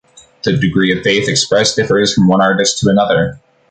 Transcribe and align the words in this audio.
The 0.41 0.53
degree 0.57 0.91
of 0.97 1.03
faith 1.03 1.29
expressed 1.29 1.75
differs 1.75 2.11
from 2.11 2.27
one 2.27 2.41
artist 2.41 2.79
to 2.79 2.89
another. 2.89 3.39